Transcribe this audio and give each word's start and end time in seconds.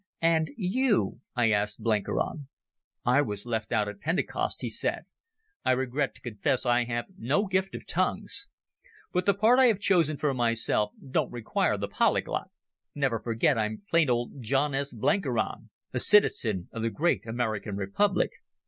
"And 0.23 0.49
you?" 0.57 1.19
I 1.35 1.51
asked 1.51 1.83
Blenkiron. 1.83 2.47
"I 3.05 3.21
was 3.21 3.45
left 3.45 3.71
out 3.71 3.87
at 3.87 3.99
Pentecost," 3.99 4.61
he 4.63 4.67
said. 4.69 5.03
"I 5.63 5.73
regret 5.73 6.15
to 6.15 6.21
confess 6.21 6.65
I 6.65 6.85
have 6.85 7.05
no 7.19 7.45
gift 7.45 7.75
of 7.75 7.85
tongues. 7.85 8.47
But 9.13 9.27
the 9.27 9.35
part 9.35 9.59
I 9.59 9.65
have 9.65 9.79
chosen 9.79 10.17
for 10.17 10.33
myself 10.33 10.91
don't 11.07 11.31
require 11.31 11.77
the 11.77 11.87
polyglot. 11.87 12.49
Never 12.95 13.19
forget 13.19 13.59
I'm 13.59 13.83
plain 13.87 14.07
John 14.39 14.73
S. 14.73 14.91
Blenkiron, 14.91 15.69
a 15.93 15.99
citizen 15.99 16.67
of 16.71 16.81
the 16.81 16.89
great 16.89 17.27
American 17.27 17.75
Republic." 17.75 18.31